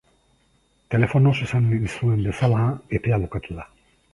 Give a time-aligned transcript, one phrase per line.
[0.95, 2.65] Telefonoz esan nizuen bezala,
[3.01, 3.69] epea bukatu da.